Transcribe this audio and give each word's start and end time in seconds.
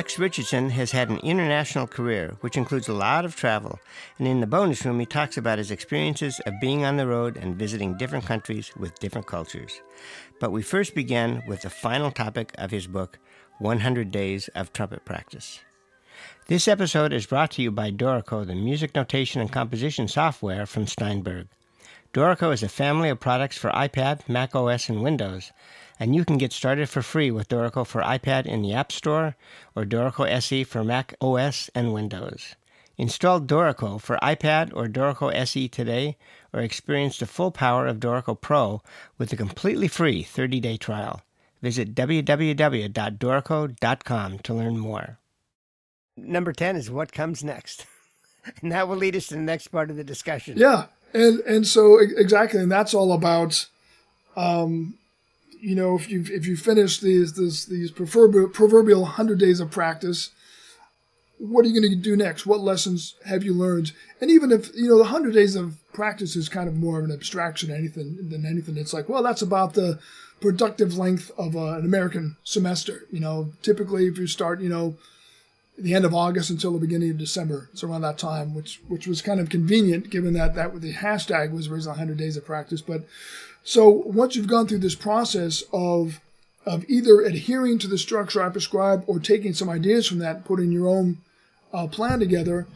Rex 0.00 0.18
Richardson 0.18 0.70
has 0.70 0.92
had 0.92 1.10
an 1.10 1.18
international 1.18 1.86
career, 1.86 2.34
which 2.40 2.56
includes 2.56 2.88
a 2.88 2.94
lot 2.94 3.26
of 3.26 3.36
travel, 3.36 3.78
and 4.18 4.26
in 4.26 4.40
the 4.40 4.46
bonus 4.46 4.82
room, 4.82 4.98
he 4.98 5.04
talks 5.04 5.36
about 5.36 5.58
his 5.58 5.70
experiences 5.70 6.40
of 6.46 6.58
being 6.58 6.86
on 6.86 6.96
the 6.96 7.06
road 7.06 7.36
and 7.36 7.54
visiting 7.54 7.98
different 7.98 8.24
countries 8.24 8.72
with 8.78 8.98
different 8.98 9.26
cultures. 9.26 9.82
But 10.40 10.52
we 10.52 10.62
first 10.62 10.94
began 10.94 11.42
with 11.46 11.60
the 11.60 11.68
final 11.68 12.10
topic 12.10 12.54
of 12.56 12.70
his 12.70 12.86
book, 12.86 13.18
100 13.58 14.10
Days 14.10 14.48
of 14.54 14.72
Trumpet 14.72 15.04
Practice. 15.04 15.60
This 16.46 16.66
episode 16.66 17.12
is 17.12 17.26
brought 17.26 17.50
to 17.50 17.62
you 17.62 17.70
by 17.70 17.90
Dorico, 17.90 18.46
the 18.46 18.54
music 18.54 18.94
notation 18.94 19.42
and 19.42 19.52
composition 19.52 20.08
software 20.08 20.64
from 20.64 20.86
Steinberg. 20.86 21.46
Dorico 22.12 22.52
is 22.52 22.64
a 22.64 22.68
family 22.68 23.08
of 23.08 23.20
products 23.20 23.56
for 23.56 23.70
iPad, 23.70 24.28
Mac 24.28 24.56
OS, 24.56 24.88
and 24.88 25.00
Windows, 25.00 25.52
and 26.00 26.16
you 26.16 26.24
can 26.24 26.38
get 26.38 26.52
started 26.52 26.88
for 26.88 27.02
free 27.02 27.30
with 27.30 27.48
Dorico 27.48 27.86
for 27.86 28.02
iPad 28.02 28.46
in 28.46 28.62
the 28.62 28.72
App 28.72 28.90
Store 28.90 29.36
or 29.76 29.84
Dorico 29.84 30.28
SE 30.28 30.64
for 30.64 30.82
Mac 30.82 31.14
OS 31.20 31.70
and 31.72 31.92
Windows. 31.92 32.56
Install 32.98 33.42
Dorico 33.42 34.00
for 34.00 34.18
iPad 34.24 34.72
or 34.74 34.88
Dorico 34.88 35.32
SE 35.32 35.68
today 35.68 36.16
or 36.52 36.58
experience 36.60 37.16
the 37.16 37.26
full 37.26 37.52
power 37.52 37.86
of 37.86 38.00
Dorico 38.00 38.40
Pro 38.40 38.82
with 39.16 39.32
a 39.32 39.36
completely 39.36 39.86
free 39.86 40.24
30-day 40.24 40.78
trial. 40.78 41.22
Visit 41.62 41.94
www.dorico.com 41.94 44.38
to 44.40 44.54
learn 44.54 44.78
more. 44.78 45.18
Number 46.16 46.52
10 46.52 46.74
is 46.74 46.90
what 46.90 47.12
comes 47.12 47.44
next. 47.44 47.86
and 48.62 48.72
that 48.72 48.88
will 48.88 48.96
lead 48.96 49.14
us 49.14 49.28
to 49.28 49.34
the 49.34 49.40
next 49.40 49.68
part 49.68 49.90
of 49.90 49.96
the 49.96 50.02
discussion. 50.02 50.58
Yeah. 50.58 50.86
And 51.12 51.40
and 51.40 51.66
so 51.66 51.98
exactly 51.98 52.60
and 52.60 52.70
that's 52.70 52.94
all 52.94 53.12
about 53.12 53.66
um 54.36 54.94
you 55.60 55.74
know 55.74 55.96
if 55.96 56.08
you 56.08 56.24
if 56.28 56.46
you 56.46 56.56
finish 56.56 57.00
these 57.00 57.34
this, 57.34 57.64
these 57.64 57.90
proverbial 57.90 58.48
proverbial 58.48 59.02
100 59.02 59.38
days 59.38 59.60
of 59.60 59.70
practice 59.70 60.30
what 61.40 61.64
are 61.64 61.68
you 61.68 61.80
going 61.80 61.90
to 61.90 61.96
do 61.96 62.16
next? 62.16 62.46
What 62.46 62.60
lessons 62.60 63.14
have 63.24 63.42
you 63.42 63.54
learned? 63.54 63.92
And 64.20 64.30
even 64.30 64.52
if 64.52 64.74
you 64.76 64.88
know 64.88 64.98
the 64.98 65.04
hundred 65.04 65.32
days 65.32 65.56
of 65.56 65.76
practice 65.92 66.36
is 66.36 66.48
kind 66.48 66.68
of 66.68 66.76
more 66.76 66.98
of 66.98 67.06
an 67.06 67.12
abstraction 67.12 67.70
anything 67.70 68.28
than 68.28 68.44
anything, 68.44 68.76
it's 68.76 68.92
like, 68.92 69.08
well, 69.08 69.22
that's 69.22 69.42
about 69.42 69.74
the 69.74 69.98
productive 70.40 70.98
length 70.98 71.30
of 71.38 71.56
uh, 71.56 71.78
an 71.78 71.84
American 71.84 72.36
semester. 72.44 73.06
You 73.10 73.20
know, 73.20 73.52
typically 73.62 74.06
if 74.06 74.18
you 74.18 74.26
start, 74.26 74.60
you 74.60 74.68
know, 74.68 74.96
the 75.82 75.94
end 75.94 76.04
of 76.04 76.14
August 76.14 76.50
until 76.50 76.72
the 76.72 76.78
beginning 76.78 77.10
of 77.10 77.18
December, 77.18 77.68
it's 77.72 77.82
around 77.82 78.02
that 78.02 78.18
time, 78.18 78.54
which 78.54 78.80
which 78.88 79.06
was 79.06 79.22
kind 79.22 79.40
of 79.40 79.48
convenient 79.48 80.10
given 80.10 80.34
that 80.34 80.54
that 80.54 80.80
the 80.80 80.94
hashtag 80.94 81.52
was 81.52 81.68
originally 81.68 81.96
100 81.98 82.18
days 82.18 82.36
of 82.36 82.44
practice. 82.44 82.80
But 82.80 83.04
so 83.64 83.88
once 83.88 84.36
you've 84.36 84.46
gone 84.46 84.66
through 84.66 84.78
this 84.78 84.94
process 84.94 85.62
of 85.72 86.20
of 86.66 86.84
either 86.88 87.22
adhering 87.22 87.78
to 87.78 87.88
the 87.88 87.98
structure 87.98 88.42
I 88.42 88.50
prescribe 88.50 89.04
or 89.06 89.18
taking 89.18 89.54
some 89.54 89.70
ideas 89.70 90.06
from 90.06 90.18
that, 90.18 90.44
putting 90.44 90.70
your 90.70 90.88
own 90.88 91.18
uh, 91.72 91.86
plan 91.86 92.18
together, 92.18 92.66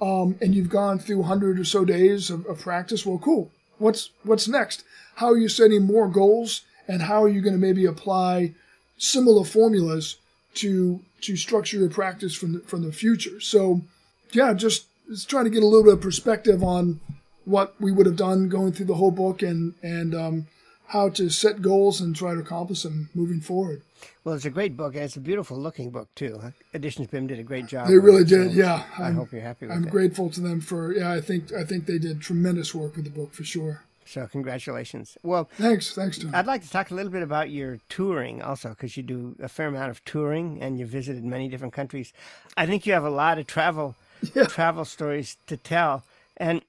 um, 0.00 0.36
and 0.40 0.54
you've 0.54 0.68
gone 0.68 0.98
through 0.98 1.18
100 1.18 1.58
or 1.58 1.64
so 1.64 1.84
days 1.84 2.30
of, 2.30 2.46
of, 2.46 2.60
practice, 2.60 3.04
well, 3.04 3.18
cool. 3.18 3.50
What's 3.78 4.10
what's 4.22 4.48
next? 4.48 4.84
How 5.16 5.30
are 5.30 5.36
you 5.36 5.48
setting 5.48 5.82
more 5.82 6.08
goals, 6.08 6.62
and 6.86 7.02
how 7.02 7.24
are 7.24 7.28
you 7.28 7.40
going 7.40 7.54
to 7.54 7.60
maybe 7.60 7.84
apply 7.84 8.54
similar 8.96 9.44
formulas 9.44 10.16
to 10.54 11.00
to 11.22 11.36
structure 11.36 11.78
your 11.78 11.90
practice 11.90 12.34
from 12.34 12.52
the, 12.54 12.60
from 12.60 12.82
the 12.82 12.92
future? 12.92 13.40
So, 13.40 13.82
yeah, 14.32 14.52
just, 14.54 14.86
just 15.08 15.28
trying 15.28 15.44
to 15.44 15.50
get 15.50 15.62
a 15.62 15.66
little 15.66 15.84
bit 15.84 15.94
of 15.94 16.00
perspective 16.00 16.62
on 16.62 17.00
what 17.44 17.74
we 17.80 17.92
would 17.92 18.06
have 18.06 18.16
done 18.16 18.48
going 18.48 18.72
through 18.72 18.86
the 18.86 18.94
whole 18.94 19.10
book 19.10 19.42
and 19.42 19.74
and 19.82 20.14
um, 20.14 20.46
how 20.88 21.08
to 21.08 21.30
set 21.30 21.62
goals 21.62 22.00
and 22.00 22.14
try 22.14 22.34
to 22.34 22.40
accomplish 22.40 22.82
them 22.82 23.08
moving 23.14 23.40
forward. 23.40 23.82
Well, 24.24 24.34
it's 24.34 24.44
a 24.44 24.50
great 24.50 24.76
book, 24.76 24.94
and 24.94 25.04
it's 25.04 25.16
a 25.16 25.20
beautiful 25.20 25.56
looking 25.58 25.90
book 25.90 26.08
too. 26.14 26.40
Editions 26.74 27.08
BIM 27.08 27.26
did 27.26 27.38
a 27.38 27.42
great 27.42 27.66
job. 27.66 27.88
They 27.88 27.98
really 27.98 28.24
did, 28.24 28.52
so 28.52 28.58
yeah. 28.58 28.84
I 28.98 29.04
I'm, 29.04 29.16
hope 29.16 29.32
you're 29.32 29.40
happy. 29.40 29.66
With 29.66 29.74
it. 29.74 29.78
I'm 29.78 29.84
it. 29.84 29.90
grateful 29.90 30.30
to 30.30 30.40
them 30.40 30.60
for 30.60 30.92
yeah. 30.92 31.10
I 31.10 31.20
think 31.20 31.52
I 31.52 31.64
think 31.64 31.86
they 31.86 31.98
did 31.98 32.20
tremendous 32.20 32.74
work 32.74 32.96
with 32.96 33.04
the 33.04 33.10
book 33.10 33.32
for 33.32 33.44
sure. 33.44 33.84
So 34.04 34.26
congratulations. 34.26 35.16
Well, 35.22 35.48
thanks, 35.54 35.94
thanks, 35.94 36.18
Tom. 36.18 36.34
I'd 36.34 36.46
like 36.46 36.62
to 36.62 36.70
talk 36.70 36.90
a 36.90 36.94
little 36.94 37.12
bit 37.12 37.22
about 37.22 37.50
your 37.50 37.78
touring 37.88 38.42
also, 38.42 38.70
because 38.70 38.96
you 38.96 39.02
do 39.02 39.36
a 39.42 39.48
fair 39.48 39.68
amount 39.68 39.90
of 39.90 40.04
touring 40.04 40.60
and 40.60 40.78
you 40.78 40.86
visited 40.86 41.24
many 41.24 41.48
different 41.48 41.72
countries. 41.72 42.12
I 42.56 42.66
think 42.66 42.86
you 42.86 42.92
have 42.92 43.04
a 43.04 43.10
lot 43.10 43.38
of 43.38 43.46
travel 43.46 43.94
yeah. 44.34 44.44
travel 44.44 44.84
stories 44.84 45.36
to 45.46 45.56
tell, 45.56 46.04
and 46.36 46.62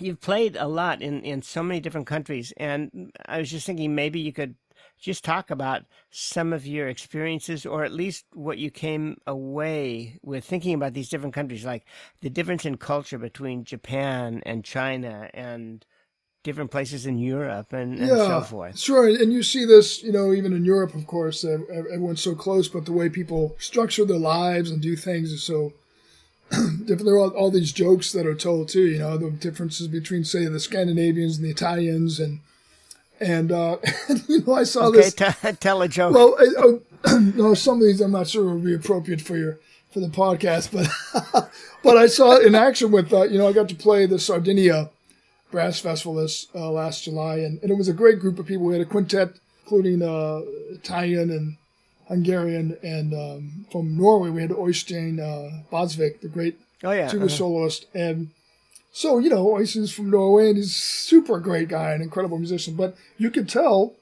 you've 0.00 0.20
played 0.20 0.56
a 0.56 0.66
lot 0.66 1.02
in 1.02 1.22
in 1.22 1.42
so 1.42 1.62
many 1.62 1.80
different 1.80 2.06
countries. 2.06 2.52
And 2.56 3.12
I 3.26 3.38
was 3.38 3.50
just 3.50 3.66
thinking 3.66 3.94
maybe 3.94 4.20
you 4.20 4.32
could 4.32 4.54
just 5.00 5.24
talk 5.24 5.50
about 5.50 5.84
some 6.10 6.52
of 6.52 6.66
your 6.66 6.88
experiences 6.88 7.64
or 7.64 7.84
at 7.84 7.92
least 7.92 8.26
what 8.34 8.58
you 8.58 8.70
came 8.70 9.16
away 9.26 10.18
with 10.22 10.44
thinking 10.44 10.74
about 10.74 10.92
these 10.92 11.08
different 11.08 11.34
countries, 11.34 11.64
like 11.64 11.86
the 12.20 12.30
difference 12.30 12.66
in 12.66 12.76
culture 12.76 13.18
between 13.18 13.64
Japan 13.64 14.42
and 14.44 14.62
China 14.62 15.30
and 15.32 15.86
different 16.42 16.70
places 16.70 17.06
in 17.06 17.18
Europe 17.18 17.72
and, 17.72 17.98
and 17.98 18.08
yeah, 18.08 18.26
so 18.26 18.40
forth. 18.40 18.78
Sure. 18.78 19.06
And 19.06 19.32
you 19.32 19.42
see 19.42 19.64
this, 19.64 20.02
you 20.02 20.12
know, 20.12 20.32
even 20.32 20.52
in 20.52 20.64
Europe, 20.64 20.94
of 20.94 21.06
course, 21.06 21.44
everyone's 21.44 22.22
so 22.22 22.34
close, 22.34 22.68
but 22.68 22.86
the 22.86 22.92
way 22.92 23.08
people 23.08 23.56
structure 23.58 24.04
their 24.04 24.18
lives 24.18 24.70
and 24.70 24.80
do 24.80 24.96
things 24.96 25.32
is 25.32 25.42
so 25.42 25.72
different. 26.50 27.04
There 27.04 27.14
are 27.14 27.20
all, 27.20 27.30
all, 27.30 27.50
these 27.50 27.72
jokes 27.72 28.12
that 28.12 28.26
are 28.26 28.34
told 28.34 28.68
too, 28.68 28.86
you 28.86 28.98
know, 28.98 29.16
the 29.18 29.30
differences 29.30 29.86
between, 29.88 30.24
say, 30.24 30.46
the 30.46 30.60
Scandinavians 30.60 31.36
and 31.36 31.46
the 31.46 31.50
Italians 31.50 32.18
and 32.18 32.40
and, 33.22 33.52
uh, 33.52 33.76
you 34.28 34.42
know, 34.46 34.54
I 34.54 34.62
saw 34.62 34.86
okay, 34.86 35.02
this. 35.02 35.14
T- 35.14 35.52
tell 35.60 35.82
a 35.82 35.88
joke. 35.88 36.14
Well, 36.14 36.36
I, 37.04 37.18
no, 37.34 37.52
some 37.52 37.76
of 37.76 37.82
these 37.82 38.00
I'm 38.00 38.12
not 38.12 38.28
sure 38.28 38.54
would 38.54 38.64
be 38.64 38.74
appropriate 38.74 39.20
for 39.20 39.36
your 39.36 39.58
for 39.90 40.00
the 40.00 40.08
podcast, 40.08 40.70
but 40.72 41.50
but 41.82 41.96
I 41.96 42.06
saw 42.06 42.36
it 42.36 42.46
in 42.46 42.54
action 42.54 42.90
with 42.90 43.12
uh, 43.12 43.24
you 43.24 43.38
know 43.38 43.48
I 43.48 43.52
got 43.52 43.68
to 43.68 43.74
play 43.74 44.06
the 44.06 44.18
Sardinia 44.18 44.90
Brass 45.50 45.80
Festival 45.80 46.14
this 46.14 46.46
uh, 46.54 46.70
last 46.70 47.04
July, 47.04 47.36
and, 47.36 47.60
and 47.62 47.70
it 47.70 47.76
was 47.76 47.88
a 47.88 47.92
great 47.92 48.20
group 48.20 48.38
of 48.38 48.46
people. 48.46 48.66
We 48.66 48.74
had 48.74 48.82
a 48.82 48.90
quintet, 48.90 49.34
including 49.64 50.02
uh, 50.02 50.40
Italian 50.70 51.30
and 51.30 51.56
Hungarian, 52.08 52.76
and 52.82 53.14
um, 53.14 53.66
from 53.70 53.96
Norway 53.96 54.30
we 54.30 54.42
had 54.42 54.50
Oystein 54.50 55.18
uh, 55.20 55.62
Baadsvik, 55.72 56.20
the 56.20 56.28
great 56.28 56.58
oh, 56.84 56.92
yeah. 56.92 57.08
tuba 57.08 57.26
uh-huh. 57.26 57.36
soloist, 57.36 57.86
and 57.94 58.30
so, 58.92 59.18
you 59.18 59.30
know, 59.30 59.46
Oystein's 59.46 59.92
from 59.92 60.10
Norway 60.10 60.48
and 60.48 60.56
he's 60.56 60.74
super 60.74 61.38
great 61.38 61.68
guy, 61.68 61.92
an 61.92 62.02
incredible 62.02 62.38
musician. 62.38 62.74
But 62.74 62.96
you 63.18 63.30
could 63.30 63.48
tell 63.48 63.94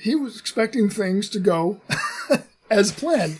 he 0.00 0.14
was 0.14 0.38
expecting 0.38 0.90
things 0.90 1.28
to 1.30 1.40
go 1.40 1.80
as 2.70 2.92
planned, 2.92 3.38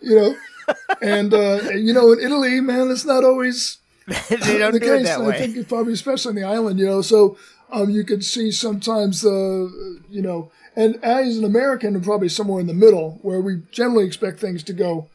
you 0.00 0.16
know. 0.16 0.36
and, 1.02 1.32
uh, 1.32 1.70
you 1.74 1.92
know, 1.92 2.12
in 2.12 2.20
Italy, 2.20 2.60
man, 2.60 2.90
it's 2.90 3.04
not 3.04 3.24
always 3.24 3.78
they 4.28 4.58
don't 4.58 4.72
the 4.72 4.80
do 4.80 4.86
case. 4.86 5.00
It 5.00 5.04
that 5.04 5.20
way. 5.20 5.34
I 5.34 5.38
think 5.38 5.56
it's 5.56 5.68
probably 5.68 5.92
especially 5.92 6.30
on 6.30 6.36
the 6.36 6.44
island, 6.44 6.78
you 6.78 6.86
know. 6.86 7.02
So 7.02 7.36
um, 7.70 7.90
you 7.90 8.04
could 8.04 8.24
see 8.24 8.50
sometimes, 8.50 9.24
uh, 9.24 9.68
you 10.10 10.22
know, 10.22 10.50
and 10.76 11.02
as 11.04 11.38
an 11.38 11.44
American, 11.44 12.00
probably 12.00 12.28
somewhere 12.28 12.60
in 12.60 12.66
the 12.66 12.74
middle 12.74 13.18
where 13.22 13.40
we 13.40 13.62
generally 13.70 14.06
expect 14.06 14.40
things 14.40 14.62
to 14.64 14.72
go 14.72 15.08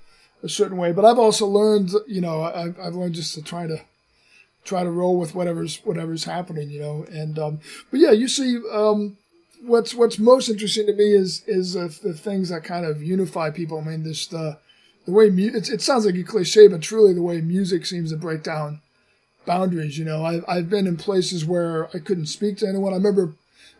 a 0.43 0.49
certain 0.49 0.77
way. 0.77 0.91
But 0.91 1.05
I've 1.05 1.19
also 1.19 1.47
learned, 1.47 1.91
you 2.07 2.21
know, 2.21 2.43
I've, 2.43 2.79
I've 2.79 2.95
learned 2.95 3.15
just 3.15 3.33
to 3.35 3.41
try 3.41 3.67
to 3.67 3.81
try 4.63 4.83
to 4.83 4.91
roll 4.91 5.17
with 5.17 5.33
whatever's 5.33 5.77
whatever's 5.83 6.25
happening, 6.25 6.69
you 6.69 6.79
know. 6.79 7.05
And 7.11 7.39
um, 7.39 7.59
but 7.91 7.99
yeah, 7.99 8.11
you 8.11 8.27
see, 8.27 8.59
um, 8.71 9.17
what's 9.61 9.93
what's 9.93 10.19
most 10.19 10.49
interesting 10.49 10.85
to 10.87 10.93
me 10.93 11.13
is 11.13 11.43
is 11.47 11.75
uh, 11.75 11.89
the 12.03 12.13
things 12.13 12.49
that 12.49 12.63
kind 12.63 12.85
of 12.85 13.01
unify 13.01 13.49
people. 13.49 13.79
I 13.79 13.83
mean, 13.83 14.03
this 14.03 14.27
the 14.27 14.59
the 15.07 15.13
way 15.13 15.31
mu- 15.31 15.55
it, 15.55 15.69
it 15.69 15.81
sounds 15.81 16.05
like 16.05 16.15
a 16.15 16.23
cliche, 16.23 16.67
but 16.67 16.81
truly 16.81 17.13
the 17.13 17.21
way 17.21 17.39
music 17.39 17.85
seems 17.85 18.11
to 18.11 18.17
break 18.17 18.43
down 18.43 18.81
boundaries. 19.45 19.97
You 19.97 20.03
know, 20.03 20.25
I've, 20.25 20.43
I've 20.47 20.69
been 20.69 20.85
in 20.85 20.97
places 20.97 21.45
where 21.45 21.87
I 21.95 21.99
couldn't 21.99 22.25
speak 22.27 22.57
to 22.57 22.67
anyone. 22.67 22.91
I 22.91 22.97
remember 22.97 23.33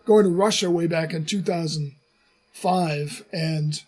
going 0.06 0.24
to 0.24 0.32
Russia 0.32 0.72
way 0.72 0.88
back 0.88 1.14
in 1.14 1.26
2005, 1.26 3.26
and 3.34 3.84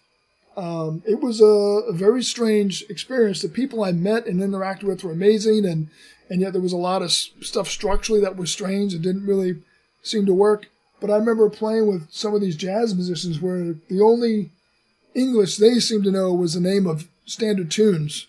um, 0.58 1.02
it 1.08 1.22
was 1.22 1.40
a, 1.40 1.46
a, 1.46 1.94
very 1.94 2.22
strange 2.22 2.84
experience. 2.90 3.42
The 3.42 3.48
people 3.48 3.86
I 3.86 3.94
met 3.94 4.28
and 4.28 4.42
interacted 4.42 4.84
with 4.84 5.06
were 5.06 5.14
amazing, 5.14 5.66
and 5.66 5.88
and 6.30 6.42
yet 6.42 6.52
there 6.52 6.62
was 6.62 6.74
a 6.74 6.78
lot 6.78 7.02
of 7.02 7.12
stuff 7.12 7.70
structurally 7.70 8.20
that 8.22 8.36
was 8.36 8.52
strange 8.52 8.94
and 8.94 9.02
didn't 9.02 9.26
really 9.26 9.62
seem 10.04 10.26
to 10.26 10.34
work. 10.34 10.68
But 11.00 11.10
I 11.10 11.16
remember 11.16 11.50
playing 11.50 11.88
with 11.88 12.12
some 12.12 12.36
of 12.36 12.42
these 12.42 12.58
jazz 12.58 12.94
musicians 12.94 13.40
where 13.40 13.76
the 13.88 14.02
only 14.02 14.50
English 15.16 15.56
they 15.56 15.80
seemed 15.80 16.04
to 16.04 16.12
know 16.12 16.34
was 16.34 16.56
the 16.56 16.60
name 16.60 16.86
of 16.86 17.08
standard 17.30 17.70
tunes 17.70 18.28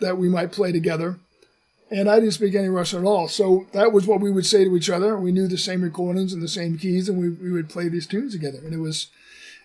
that 0.00 0.16
we 0.16 0.28
might 0.28 0.52
play 0.52 0.72
together. 0.72 1.18
And 1.90 2.08
I 2.08 2.20
didn't 2.20 2.34
speak 2.34 2.54
any 2.54 2.68
Russian 2.68 3.00
at 3.00 3.08
all. 3.08 3.28
So 3.28 3.66
that 3.72 3.92
was 3.92 4.06
what 4.06 4.20
we 4.20 4.30
would 4.30 4.46
say 4.46 4.64
to 4.64 4.76
each 4.76 4.90
other. 4.90 5.16
We 5.16 5.32
knew 5.32 5.48
the 5.48 5.58
same 5.58 5.82
recordings 5.82 6.32
and 6.32 6.42
the 6.42 6.48
same 6.48 6.78
keys, 6.78 7.08
and 7.08 7.18
we, 7.18 7.30
we 7.30 7.50
would 7.50 7.70
play 7.70 7.88
these 7.88 8.06
tunes 8.06 8.32
together. 8.32 8.58
And 8.58 8.74
it 8.74 8.78
was 8.78 9.08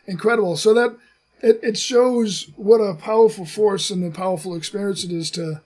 incredible. 0.07 0.55
So 0.57 0.73
that 0.73 0.95
it, 1.41 1.59
it 1.61 1.77
shows 1.77 2.49
what 2.55 2.77
a 2.77 2.95
powerful 2.95 3.45
force 3.45 3.91
and 3.91 4.03
a 4.03 4.09
powerful 4.09 4.55
experience 4.55 5.03
it 5.03 5.11
is 5.11 5.29
to 5.31 5.61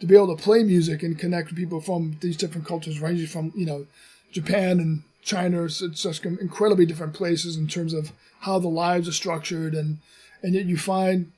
to 0.00 0.06
be 0.06 0.16
able 0.16 0.36
to 0.36 0.42
play 0.42 0.64
music 0.64 1.02
and 1.02 1.18
connect 1.18 1.48
with 1.48 1.56
people 1.56 1.80
from 1.80 2.18
these 2.20 2.36
different 2.36 2.66
cultures, 2.66 3.00
ranging 3.00 3.26
from 3.26 3.52
you 3.56 3.64
know 3.64 3.86
Japan 4.30 4.78
and 4.78 5.02
China. 5.22 5.64
It's, 5.64 5.80
just 5.80 6.26
incredibly 6.26 6.84
different 6.84 7.14
places 7.14 7.56
in 7.56 7.68
terms 7.68 7.94
of 7.94 8.12
how 8.40 8.58
the 8.58 8.68
lives 8.68 9.08
are 9.08 9.12
structured, 9.12 9.74
and 9.74 9.98
and 10.42 10.54
yet 10.54 10.66
you 10.66 10.76
find 10.76 11.32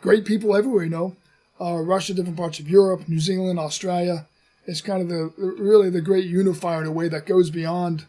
great 0.00 0.24
people 0.24 0.56
everywhere. 0.56 0.84
You 0.84 0.90
know, 0.90 1.16
uh, 1.60 1.76
Russia, 1.78 2.14
different 2.14 2.36
parts 2.36 2.60
of 2.60 2.68
Europe, 2.68 3.08
New 3.08 3.20
Zealand, 3.20 3.58
Australia. 3.58 4.26
It's 4.66 4.80
kind 4.80 5.00
of 5.00 5.08
the 5.08 5.32
really 5.38 5.90
the 5.90 6.02
great 6.02 6.26
unifier 6.26 6.82
in 6.82 6.86
a 6.86 6.92
way 6.92 7.08
that 7.08 7.26
goes 7.26 7.50
beyond 7.50 8.06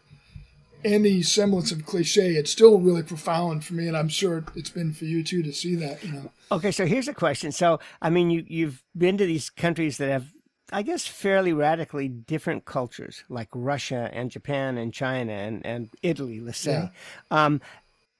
any 0.84 1.22
semblance 1.22 1.72
of 1.72 1.84
cliche. 1.84 2.32
It's 2.32 2.50
still 2.50 2.78
really 2.78 3.02
profound 3.02 3.64
for 3.64 3.74
me, 3.74 3.88
and 3.88 3.96
I'm 3.96 4.08
sure 4.08 4.44
it's 4.54 4.70
been 4.70 4.92
for 4.92 5.04
you 5.04 5.22
too 5.22 5.42
to 5.42 5.52
see 5.52 5.74
that. 5.76 6.02
You 6.04 6.12
know. 6.12 6.32
Okay, 6.52 6.70
so 6.70 6.86
here's 6.86 7.08
a 7.08 7.14
question. 7.14 7.52
So, 7.52 7.80
I 8.02 8.10
mean, 8.10 8.30
you 8.30 8.44
you've 8.46 8.82
been 8.96 9.18
to 9.18 9.26
these 9.26 9.50
countries 9.50 9.98
that 9.98 10.10
have, 10.10 10.32
I 10.72 10.82
guess, 10.82 11.06
fairly 11.06 11.52
radically 11.52 12.08
different 12.08 12.64
cultures, 12.64 13.24
like 13.28 13.48
Russia 13.54 14.10
and 14.12 14.30
Japan 14.30 14.78
and 14.78 14.92
China 14.92 15.32
and 15.32 15.64
and 15.64 15.90
Italy, 16.02 16.40
let's 16.40 16.58
say. 16.58 16.72
Yeah. 16.72 17.44
Um, 17.44 17.60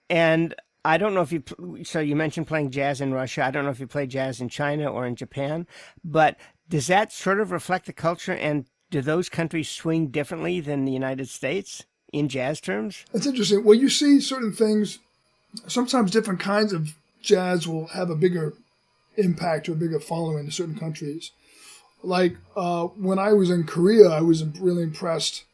and 0.09 0.55
I 0.85 0.97
don't 0.97 1.15
know 1.15 1.21
if 1.21 1.33
you 1.33 1.43
so 1.85 2.01
you 2.01 2.17
mentioned 2.17 2.47
playing 2.47 2.71
jazz 2.71 3.01
in 3.01 3.13
Russia. 3.13 3.45
I 3.45 3.51
don't 3.51 3.65
know 3.65 3.71
if 3.71 3.81
you 3.81 3.87
play 3.87 4.07
jazz 4.07 4.41
in 4.41 4.49
China 4.49 4.91
or 4.91 5.07
in 5.07 5.15
Japan, 5.17 5.67
but 6.05 6.39
does 6.69 6.87
that 6.87 7.13
sort 7.13 7.41
of 7.41 7.51
reflect 7.51 7.87
the 7.87 7.93
culture 7.93 8.33
and 8.33 8.67
do 8.91 9.01
those 9.01 9.29
countries 9.29 9.69
swing 9.69 10.09
differently 10.09 10.61
than 10.61 10.85
the 10.85 10.93
United 10.93 11.29
States 11.29 11.85
in 12.13 12.29
jazz 12.29 12.61
terms? 12.61 13.05
That's 13.13 13.27
interesting. 13.27 13.65
Well, 13.65 13.79
you 13.79 13.89
see 13.89 14.21
certain 14.21 14.53
things 14.53 14.99
sometimes 15.67 16.11
different 16.11 16.41
kinds 16.41 16.73
of 16.73 16.95
jazz 17.23 17.67
will 17.67 17.89
have 17.89 18.11
a 18.11 18.15
bigger 18.15 18.55
impact 19.17 19.69
or 19.69 19.73
a 19.73 19.77
bigger 19.77 20.01
following 20.01 20.47
in 20.47 20.51
certain 20.51 20.79
countries. 20.79 21.33
Like 22.03 22.37
uh, 22.57 22.85
when 22.87 23.19
I 23.19 23.33
was 23.33 23.51
in 23.51 23.65
Korea, 23.65 24.09
I 24.09 24.23
was 24.23 24.45
really 24.59 24.83
impressed 24.83 25.45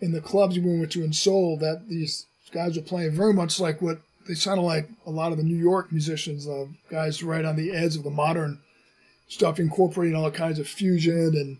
in 0.00 0.12
the 0.12 0.20
clubs 0.20 0.58
we 0.58 0.78
went 0.78 0.92
to 0.92 1.04
in 1.04 1.12
Seoul 1.12 1.58
that 1.58 1.88
these 1.88 2.26
guys 2.52 2.76
were 2.76 2.82
playing 2.82 3.12
very 3.12 3.34
much 3.34 3.60
like 3.60 3.82
what 3.82 4.00
they 4.26 4.34
sounded 4.34 4.62
like 4.62 4.88
a 5.06 5.10
lot 5.10 5.32
of 5.32 5.38
the 5.38 5.44
New 5.44 5.56
York 5.56 5.92
musicians, 5.92 6.46
uh, 6.48 6.66
guys 6.90 7.22
right 7.22 7.44
on 7.44 7.56
the 7.56 7.72
edge 7.72 7.96
of 7.96 8.04
the 8.04 8.10
modern 8.10 8.60
stuff, 9.28 9.58
incorporating 9.58 10.16
all 10.16 10.30
kinds 10.30 10.58
of 10.58 10.68
fusion 10.68 11.34
and 11.34 11.58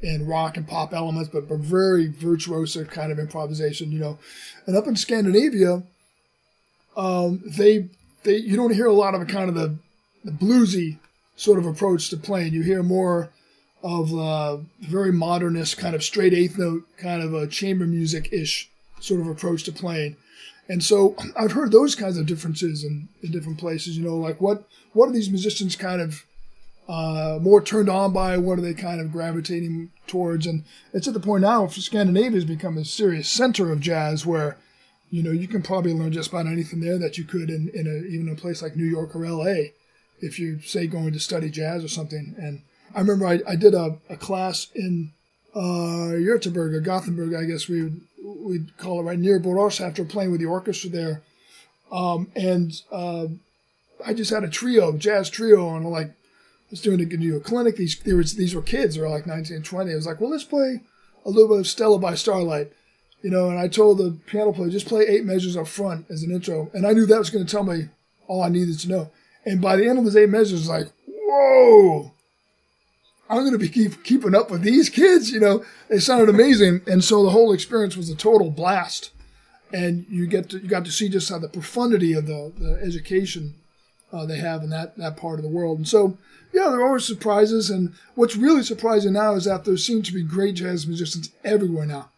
and 0.00 0.28
rock 0.28 0.56
and 0.56 0.68
pop 0.68 0.94
elements, 0.94 1.28
but, 1.28 1.48
but 1.48 1.58
very 1.58 2.06
virtuoso 2.06 2.84
kind 2.84 3.10
of 3.10 3.18
improvisation, 3.18 3.90
you 3.90 3.98
know. 3.98 4.18
And 4.66 4.76
up 4.76 4.86
in 4.86 4.94
Scandinavia, 4.94 5.82
um, 6.96 7.42
they 7.44 7.88
they 8.22 8.36
you 8.36 8.56
don't 8.56 8.74
hear 8.74 8.86
a 8.86 8.92
lot 8.92 9.14
of 9.14 9.22
a 9.22 9.26
kind 9.26 9.48
of 9.48 9.54
the, 9.54 9.76
the 10.24 10.30
bluesy 10.30 10.98
sort 11.36 11.58
of 11.58 11.66
approach 11.66 12.10
to 12.10 12.16
playing. 12.16 12.52
You 12.52 12.62
hear 12.62 12.82
more 12.82 13.30
of 13.82 14.12
a 14.12 14.64
very 14.80 15.12
modernist 15.12 15.78
kind 15.78 15.94
of 15.94 16.02
straight 16.02 16.34
eighth 16.34 16.58
note 16.58 16.82
kind 16.96 17.22
of 17.22 17.32
a 17.32 17.46
chamber 17.46 17.86
music 17.86 18.32
ish 18.32 18.68
sort 19.00 19.20
of 19.20 19.28
approach 19.28 19.62
to 19.64 19.72
playing. 19.72 20.16
And 20.68 20.82
so 20.82 21.16
I've 21.36 21.52
heard 21.52 21.72
those 21.72 21.94
kinds 21.94 22.18
of 22.18 22.26
differences 22.26 22.84
in, 22.84 23.08
in 23.22 23.30
different 23.30 23.58
places. 23.58 23.96
You 23.96 24.04
know, 24.04 24.16
like 24.16 24.40
what 24.40 24.64
what 24.92 25.08
are 25.08 25.12
these 25.12 25.30
musicians 25.30 25.76
kind 25.76 26.00
of 26.00 26.24
uh, 26.88 27.38
more 27.40 27.62
turned 27.62 27.88
on 27.88 28.12
by? 28.12 28.36
What 28.36 28.58
are 28.58 28.62
they 28.62 28.74
kind 28.74 29.00
of 29.00 29.12
gravitating 29.12 29.90
towards? 30.06 30.46
And 30.46 30.64
it's 30.92 31.06
at 31.08 31.14
the 31.14 31.20
point 31.20 31.42
now 31.42 31.66
Scandinavia 31.66 32.32
has 32.32 32.44
become 32.44 32.78
a 32.78 32.84
serious 32.84 33.28
center 33.28 33.70
of 33.70 33.80
jazz 33.80 34.24
where, 34.24 34.56
you 35.10 35.22
know, 35.22 35.30
you 35.30 35.48
can 35.48 35.62
probably 35.62 35.92
learn 35.92 36.12
just 36.12 36.30
about 36.30 36.46
anything 36.46 36.80
there 36.80 36.98
that 36.98 37.18
you 37.18 37.24
could 37.24 37.50
in, 37.50 37.70
in 37.74 37.86
a, 37.86 38.06
even 38.12 38.28
a 38.28 38.34
place 38.34 38.62
like 38.62 38.76
New 38.76 38.84
York 38.84 39.14
or 39.14 39.24
L.A. 39.24 39.72
if 40.20 40.38
you 40.38 40.60
say 40.60 40.86
going 40.86 41.12
to 41.12 41.20
study 41.20 41.50
jazz 41.50 41.84
or 41.84 41.88
something. 41.88 42.34
And 42.38 42.62
I 42.94 43.00
remember 43.00 43.26
I, 43.26 43.40
I 43.46 43.56
did 43.56 43.74
a, 43.74 43.98
a 44.08 44.16
class 44.16 44.68
in 44.74 45.12
uh, 45.54 46.12
or 46.12 46.80
Gothenburg, 46.80 47.34
I 47.34 47.44
guess 47.44 47.68
we 47.68 47.82
would 47.82 48.00
we'd 48.48 48.76
call 48.78 49.00
it 49.00 49.04
right 49.04 49.18
near 49.18 49.38
Borås 49.38 49.80
after 49.80 50.04
playing 50.04 50.30
with 50.30 50.40
the 50.40 50.46
orchestra 50.46 50.90
there. 50.90 51.22
Um, 51.92 52.30
and 52.34 52.72
uh, 52.90 53.26
I 54.04 54.14
just 54.14 54.30
had 54.30 54.44
a 54.44 54.48
trio, 54.48 54.96
jazz 54.96 55.30
trio, 55.30 55.74
and 55.74 55.86
like 55.86 56.08
I 56.08 56.70
was 56.70 56.80
doing 56.80 57.00
a, 57.00 57.36
a 57.36 57.40
clinic. 57.40 57.76
These 57.76 57.98
there 58.00 58.16
was, 58.16 58.34
these 58.34 58.54
were 58.54 58.62
kids, 58.62 58.94
they 58.94 59.00
were 59.00 59.08
like 59.08 59.26
19 59.26 59.62
20. 59.62 59.92
I 59.92 59.94
was 59.94 60.06
like, 60.06 60.20
well, 60.20 60.30
let's 60.30 60.44
play 60.44 60.80
a 61.24 61.30
little 61.30 61.48
bit 61.48 61.60
of 61.60 61.66
Stella 61.66 61.98
by 61.98 62.14
Starlight, 62.14 62.72
you 63.22 63.30
know. 63.30 63.50
And 63.50 63.58
I 63.58 63.68
told 63.68 63.98
the 63.98 64.18
piano 64.26 64.52
player 64.52 64.70
just 64.70 64.88
play 64.88 65.06
eight 65.06 65.24
measures 65.24 65.56
up 65.56 65.68
front 65.68 66.06
as 66.10 66.22
an 66.22 66.30
intro, 66.30 66.70
and 66.74 66.86
I 66.86 66.92
knew 66.92 67.06
that 67.06 67.18
was 67.18 67.30
going 67.30 67.44
to 67.44 67.50
tell 67.50 67.64
me 67.64 67.88
all 68.26 68.42
I 68.42 68.48
needed 68.48 68.78
to 68.80 68.88
know. 68.88 69.10
And 69.44 69.60
by 69.60 69.76
the 69.76 69.88
end 69.88 69.98
of 69.98 70.04
those 70.04 70.16
eight 70.16 70.28
measures, 70.28 70.68
like, 70.68 70.88
whoa, 71.06 72.12
I'm 73.28 73.40
going 73.40 73.52
to 73.52 73.58
be 73.58 73.68
keep, 73.68 74.02
keeping 74.04 74.34
up 74.34 74.50
with 74.50 74.62
these 74.62 74.88
kids. 74.88 75.30
You 75.30 75.40
know, 75.40 75.64
they 75.88 75.98
sounded 75.98 76.28
amazing, 76.28 76.80
and 76.86 77.04
so 77.04 77.22
the 77.22 77.30
whole 77.30 77.52
experience 77.52 77.96
was 77.96 78.08
a 78.08 78.16
total 78.16 78.50
blast. 78.50 79.10
And 79.70 80.06
you 80.08 80.26
get 80.26 80.48
to, 80.50 80.58
you 80.58 80.68
got 80.68 80.86
to 80.86 80.90
see 80.90 81.10
just 81.10 81.28
how 81.28 81.38
the 81.38 81.48
profundity 81.48 82.14
of 82.14 82.26
the, 82.26 82.52
the 82.56 82.80
education 82.82 83.54
uh, 84.12 84.24
they 84.24 84.38
have 84.38 84.62
in 84.62 84.70
that 84.70 84.96
that 84.96 85.16
part 85.16 85.38
of 85.38 85.42
the 85.42 85.50
world. 85.50 85.78
And 85.78 85.86
so, 85.86 86.16
yeah, 86.52 86.68
there 86.70 86.82
are 86.82 86.98
surprises. 86.98 87.68
And 87.68 87.92
what's 88.14 88.36
really 88.36 88.62
surprising 88.62 89.12
now 89.12 89.34
is 89.34 89.44
that 89.44 89.64
there 89.64 89.76
seem 89.76 90.02
to 90.02 90.12
be 90.12 90.22
great 90.22 90.54
jazz 90.54 90.86
musicians 90.86 91.30
everywhere 91.44 91.86
now. 91.86 92.08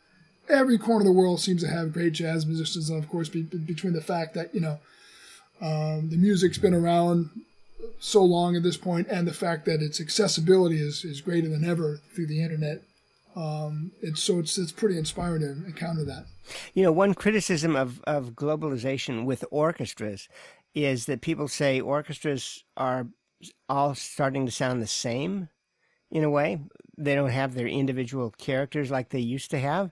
Every 0.48 0.78
corner 0.78 1.00
of 1.00 1.06
the 1.06 1.12
world 1.12 1.40
seems 1.40 1.62
to 1.62 1.68
have 1.68 1.92
great 1.92 2.12
jazz 2.12 2.46
musicians, 2.46 2.90
and 2.90 3.02
of 3.02 3.08
course, 3.08 3.28
be, 3.28 3.42
be, 3.42 3.58
between 3.58 3.92
the 3.92 4.00
fact 4.00 4.34
that 4.34 4.54
you 4.54 4.60
know 4.60 4.78
um, 5.60 6.08
the 6.10 6.16
music's 6.16 6.58
been 6.58 6.74
around 6.74 7.30
so 7.98 8.24
long 8.24 8.56
at 8.56 8.62
this 8.62 8.76
point, 8.76 9.08
and 9.08 9.26
the 9.26 9.32
fact 9.32 9.64
that 9.66 9.82
its 9.82 10.00
accessibility 10.00 10.80
is, 10.80 11.04
is 11.04 11.20
greater 11.20 11.48
than 11.48 11.64
ever 11.64 12.00
through 12.14 12.26
the 12.26 12.42
internet. 12.42 12.82
Um, 13.36 13.92
it's 14.02 14.22
so 14.22 14.40
it's 14.40 14.58
it's 14.58 14.72
pretty 14.72 14.98
inspiring 14.98 15.42
to 15.42 15.50
encounter 15.66 16.04
that. 16.04 16.26
You 16.74 16.82
know, 16.82 16.92
one 16.92 17.14
criticism 17.14 17.76
of 17.76 18.00
of 18.04 18.32
globalization 18.32 19.24
with 19.24 19.44
orchestras 19.50 20.28
is 20.74 21.06
that 21.06 21.20
people 21.20 21.48
say 21.48 21.80
orchestras 21.80 22.64
are 22.76 23.08
all 23.68 23.94
starting 23.94 24.46
to 24.46 24.52
sound 24.52 24.82
the 24.82 24.86
same 24.86 25.48
in 26.10 26.24
a 26.24 26.30
way. 26.30 26.60
They 26.98 27.14
don't 27.14 27.30
have 27.30 27.54
their 27.54 27.66
individual 27.68 28.30
characters 28.30 28.90
like 28.90 29.10
they 29.10 29.20
used 29.20 29.50
to 29.52 29.58
have. 29.58 29.90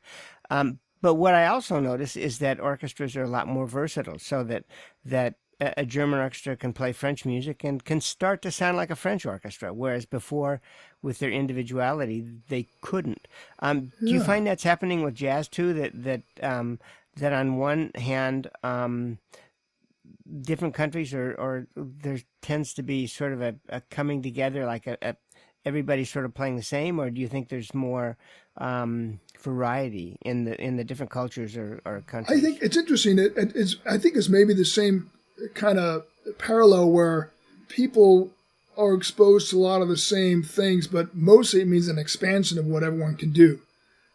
Um, 0.50 0.80
but 1.00 1.14
what 1.14 1.34
I 1.34 1.46
also 1.46 1.78
notice 1.80 2.16
is 2.16 2.38
that 2.40 2.60
orchestras 2.60 3.16
are 3.16 3.22
a 3.22 3.28
lot 3.28 3.46
more 3.46 3.66
versatile, 3.66 4.18
so 4.18 4.42
that 4.44 4.64
that 5.04 5.34
a 5.60 5.84
German 5.84 6.20
orchestra 6.20 6.56
can 6.56 6.72
play 6.72 6.92
French 6.92 7.24
music 7.24 7.64
and 7.64 7.84
can 7.84 8.00
start 8.00 8.42
to 8.42 8.50
sound 8.50 8.76
like 8.76 8.90
a 8.90 8.96
French 8.96 9.26
orchestra, 9.26 9.74
whereas 9.74 10.06
before, 10.06 10.60
with 11.02 11.18
their 11.18 11.30
individuality, 11.30 12.24
they 12.48 12.68
couldn't. 12.80 13.26
Um, 13.58 13.92
yeah. 14.00 14.06
Do 14.06 14.14
you 14.14 14.20
find 14.22 14.46
that's 14.46 14.62
happening 14.62 15.02
with 15.02 15.14
jazz 15.14 15.48
too? 15.48 15.72
That 15.74 16.04
that 16.04 16.22
um, 16.42 16.78
that 17.16 17.32
on 17.32 17.56
one 17.56 17.90
hand, 17.96 18.48
um, 18.62 19.18
different 20.42 20.74
countries 20.74 21.12
or 21.12 21.32
or 21.34 21.66
there 21.74 22.20
tends 22.40 22.72
to 22.74 22.82
be 22.82 23.08
sort 23.08 23.32
of 23.32 23.42
a, 23.42 23.56
a 23.68 23.80
coming 23.80 24.22
together, 24.22 24.64
like 24.64 24.86
a, 24.86 24.96
a 25.02 25.16
everybody's 25.64 26.10
sort 26.10 26.24
of 26.24 26.34
playing 26.34 26.54
the 26.54 26.62
same, 26.62 27.00
or 27.00 27.10
do 27.10 27.20
you 27.20 27.26
think 27.28 27.48
there's 27.48 27.74
more 27.74 28.16
um, 28.58 29.18
variety 29.40 30.18
in 30.22 30.44
the 30.44 30.60
in 30.60 30.76
the 30.76 30.84
different 30.84 31.10
cultures 31.10 31.56
or, 31.56 31.80
or 31.84 32.00
countries? 32.02 32.38
I 32.38 32.40
think 32.40 32.62
it's 32.62 32.76
interesting. 32.76 33.18
It, 33.18 33.32
it's 33.36 33.76
I 33.84 33.98
think 33.98 34.16
it's 34.16 34.28
maybe 34.28 34.54
the 34.54 34.64
same 34.64 35.10
kind 35.54 35.78
of 35.78 36.04
parallel 36.38 36.90
where 36.90 37.30
people 37.68 38.30
are 38.76 38.94
exposed 38.94 39.50
to 39.50 39.56
a 39.56 39.60
lot 39.60 39.82
of 39.82 39.88
the 39.88 39.96
same 39.96 40.42
things, 40.42 40.86
but 40.86 41.14
mostly 41.14 41.60
it 41.60 41.68
means 41.68 41.88
an 41.88 41.98
expansion 41.98 42.58
of 42.58 42.66
what 42.66 42.84
everyone 42.84 43.16
can 43.16 43.32
do. 43.32 43.60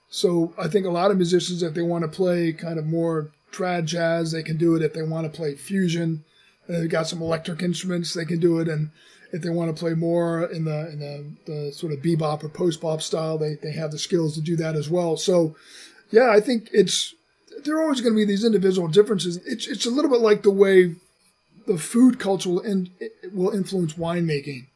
So 0.09 0.53
I 0.57 0.67
think 0.67 0.85
a 0.85 0.91
lot 0.91 1.11
of 1.11 1.17
musicians, 1.17 1.63
if 1.63 1.73
they 1.73 1.81
want 1.81 2.03
to 2.03 2.07
play 2.07 2.53
kind 2.53 2.79
of 2.79 2.85
more 2.85 3.31
trad 3.51 3.85
jazz, 3.85 4.31
they 4.31 4.43
can 4.43 4.57
do 4.57 4.75
it. 4.75 4.81
If 4.81 4.93
they 4.93 5.01
want 5.01 5.25
to 5.25 5.35
play 5.35 5.55
fusion, 5.55 6.23
they've 6.67 6.89
got 6.89 7.07
some 7.07 7.21
electric 7.21 7.61
instruments, 7.61 8.13
they 8.13 8.25
can 8.25 8.39
do 8.39 8.59
it. 8.59 8.67
And 8.67 8.91
if 9.31 9.41
they 9.41 9.49
want 9.49 9.75
to 9.75 9.79
play 9.79 9.95
more 9.95 10.45
in 10.45 10.65
the 10.65 10.91
in 10.91 10.99
the, 10.99 11.51
the 11.51 11.71
sort 11.73 11.91
of 11.91 11.99
bebop 11.99 12.43
or 12.43 12.49
post 12.49 12.79
bop 12.79 13.01
style, 13.01 13.37
they, 13.37 13.55
they 13.55 13.71
have 13.71 13.91
the 13.91 13.97
skills 13.97 14.35
to 14.35 14.41
do 14.41 14.55
that 14.57 14.75
as 14.75 14.89
well. 14.89 15.17
So 15.17 15.55
yeah, 16.11 16.29
I 16.29 16.39
think 16.39 16.69
it's 16.71 17.15
there 17.65 17.77
are 17.77 17.81
always 17.81 18.01
going 18.01 18.13
to 18.13 18.17
be 18.17 18.25
these 18.25 18.45
individual 18.45 18.87
differences. 18.87 19.37
It's 19.45 19.67
it's 19.67 19.85
a 19.85 19.91
little 19.91 20.11
bit 20.11 20.21
like 20.21 20.43
the 20.43 20.51
way 20.51 20.95
the 21.65 21.77
food 21.77 22.20
culture 22.20 22.50
will, 22.50 22.60
in, 22.60 22.89
will 23.34 23.51
influence 23.51 23.93
winemaking. 23.93 24.67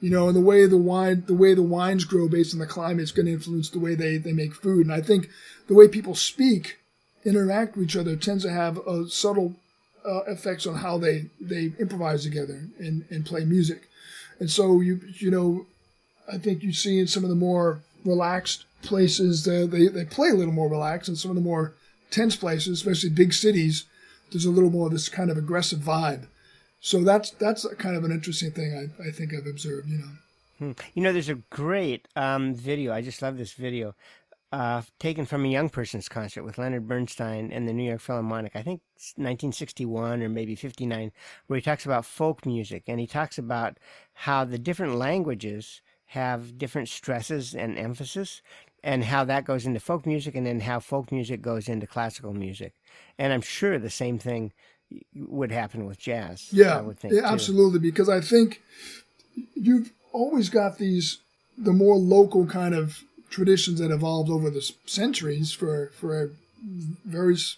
You 0.00 0.10
know, 0.10 0.26
and 0.28 0.36
the 0.36 0.40
way 0.40 0.66
the 0.66 0.76
wine, 0.76 1.24
the 1.26 1.34
way 1.34 1.54
the 1.54 1.62
wines 1.62 2.04
grow 2.04 2.28
based 2.28 2.52
on 2.52 2.60
the 2.60 2.66
climate 2.66 3.04
is 3.04 3.12
going 3.12 3.26
to 3.26 3.32
influence 3.32 3.70
the 3.70 3.78
way 3.78 3.94
they, 3.94 4.18
they 4.18 4.32
make 4.32 4.54
food. 4.54 4.86
And 4.86 4.94
I 4.94 5.00
think 5.00 5.30
the 5.66 5.74
way 5.74 5.88
people 5.88 6.14
speak, 6.14 6.78
interact 7.24 7.74
with 7.74 7.86
each 7.86 7.96
other, 7.96 8.14
tends 8.14 8.42
to 8.44 8.50
have 8.50 8.76
a 8.86 9.08
subtle 9.08 9.54
uh, 10.04 10.24
effects 10.24 10.66
on 10.66 10.76
how 10.76 10.98
they, 10.98 11.30
they 11.40 11.72
improvise 11.78 12.22
together 12.22 12.68
and, 12.78 13.06
and 13.08 13.24
play 13.24 13.44
music. 13.44 13.88
And 14.38 14.50
so 14.50 14.80
you 14.80 15.00
you 15.14 15.30
know, 15.30 15.66
I 16.30 16.38
think 16.38 16.62
you 16.62 16.72
see 16.72 16.98
in 16.98 17.06
some 17.06 17.24
of 17.24 17.30
the 17.30 17.36
more 17.36 17.80
relaxed 18.04 18.64
places 18.82 19.44
they, 19.44 19.66
they, 19.66 19.88
they 19.88 20.04
play 20.04 20.28
a 20.28 20.34
little 20.34 20.52
more 20.52 20.68
relaxed, 20.68 21.08
and 21.08 21.16
some 21.16 21.30
of 21.30 21.36
the 21.36 21.40
more 21.40 21.72
tense 22.10 22.36
places, 22.36 22.78
especially 22.78 23.10
big 23.10 23.32
cities, 23.32 23.84
there's 24.30 24.44
a 24.44 24.50
little 24.50 24.70
more 24.70 24.86
of 24.86 24.92
this 24.92 25.08
kind 25.08 25.30
of 25.30 25.38
aggressive 25.38 25.78
vibe. 25.78 26.26
So 26.84 27.02
that's 27.02 27.30
that's 27.30 27.66
kind 27.78 27.96
of 27.96 28.04
an 28.04 28.12
interesting 28.12 28.50
thing 28.50 28.74
I, 28.74 29.08
I 29.08 29.10
think 29.10 29.32
I've 29.32 29.46
observed. 29.46 29.88
You 29.88 29.98
know. 29.98 30.10
Hmm. 30.58 30.72
You 30.92 31.02
know, 31.02 31.14
there's 31.14 31.30
a 31.30 31.36
great 31.48 32.06
um, 32.14 32.54
video. 32.54 32.92
I 32.92 33.00
just 33.00 33.22
love 33.22 33.38
this 33.38 33.54
video 33.54 33.94
uh, 34.52 34.82
taken 34.98 35.24
from 35.24 35.46
a 35.46 35.48
young 35.48 35.70
person's 35.70 36.10
concert 36.10 36.42
with 36.44 36.58
Leonard 36.58 36.86
Bernstein 36.86 37.50
and 37.50 37.66
the 37.66 37.72
New 37.72 37.88
York 37.88 38.02
Philharmonic, 38.02 38.54
I 38.54 38.60
think 38.60 38.82
1961 39.16 40.22
or 40.22 40.28
maybe 40.28 40.54
59, 40.54 41.10
where 41.46 41.56
he 41.56 41.62
talks 41.62 41.86
about 41.86 42.04
folk 42.04 42.44
music 42.44 42.82
and 42.86 43.00
he 43.00 43.06
talks 43.06 43.38
about 43.38 43.78
how 44.12 44.44
the 44.44 44.58
different 44.58 44.96
languages 44.96 45.80
have 46.08 46.58
different 46.58 46.90
stresses 46.90 47.54
and 47.54 47.78
emphasis 47.78 48.42
and 48.82 49.04
how 49.04 49.24
that 49.24 49.46
goes 49.46 49.64
into 49.64 49.80
folk 49.80 50.04
music 50.04 50.34
and 50.34 50.46
then 50.46 50.60
how 50.60 50.80
folk 50.80 51.10
music 51.10 51.40
goes 51.40 51.66
into 51.66 51.86
classical 51.86 52.34
music. 52.34 52.74
And 53.18 53.32
I'm 53.32 53.40
sure 53.40 53.78
the 53.78 53.88
same 53.88 54.18
thing 54.18 54.52
would 55.14 55.50
happen 55.50 55.86
with 55.86 55.98
jazz. 55.98 56.52
Yeah, 56.52 56.78
I 56.78 56.80
would 56.80 56.98
think, 56.98 57.14
yeah 57.14 57.22
absolutely. 57.24 57.78
Because 57.78 58.08
I 58.08 58.20
think 58.20 58.62
you've 59.54 59.92
always 60.12 60.48
got 60.48 60.78
these 60.78 61.18
the 61.56 61.72
more 61.72 61.96
local 61.96 62.46
kind 62.46 62.74
of 62.74 63.02
traditions 63.30 63.80
that 63.80 63.90
evolved 63.90 64.30
over 64.30 64.50
the 64.50 64.62
centuries 64.86 65.52
for 65.52 65.90
for 65.94 66.30
various 67.04 67.56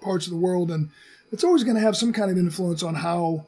parts 0.00 0.26
of 0.26 0.32
the 0.32 0.38
world, 0.38 0.70
and 0.70 0.90
it's 1.32 1.44
always 1.44 1.64
going 1.64 1.76
to 1.76 1.82
have 1.82 1.96
some 1.96 2.12
kind 2.12 2.30
of 2.30 2.38
influence 2.38 2.82
on 2.82 2.96
how 2.96 3.46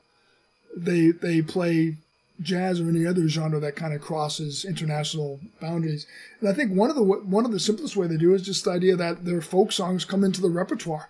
they 0.77 1.11
they 1.11 1.43
play 1.43 1.97
jazz 2.43 2.81
or 2.81 2.89
any 2.89 3.07
other 3.07 3.29
genre 3.29 3.61
that 3.61 3.77
kind 3.77 3.93
of 3.93 4.01
crosses 4.01 4.65
international 4.65 5.41
boundaries. 5.61 6.07
And 6.41 6.49
I 6.49 6.53
think 6.53 6.73
one 6.73 6.91
of 6.91 6.97
the 6.97 7.03
one 7.03 7.45
of 7.45 7.53
the 7.53 7.61
simplest 7.61 7.97
way 7.97 8.07
they 8.07 8.17
do 8.17 8.35
is 8.35 8.43
just 8.43 8.65
the 8.65 8.71
idea 8.71 8.97
that 8.97 9.25
their 9.25 9.41
folk 9.41 9.73
songs 9.73 10.05
come 10.05 10.25
into 10.25 10.41
the 10.41 10.51
repertoire. 10.51 11.09